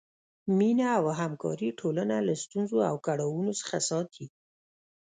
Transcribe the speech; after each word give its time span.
مینه 0.57 0.87
او 0.99 1.05
همکاري 1.21 1.69
ټولنه 1.79 2.15
له 2.27 2.33
ستونزو 2.43 2.77
او 2.89 2.95
کړاوونو 3.05 3.51
څخه 3.61 3.77
ساتي. 3.89 4.25